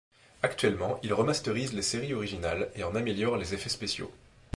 Actuellement 0.41 0.99
il 1.03 1.13
remastérise 1.13 1.73
les 1.73 1.83
séries 1.83 2.15
originales 2.15 2.71
et 2.73 2.83
en 2.83 2.95
améliore 2.95 3.37
les 3.37 3.53
effets 3.53 3.69
spéciaux. 3.69 4.11